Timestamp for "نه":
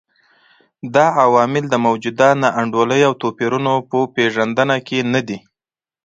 5.13-5.21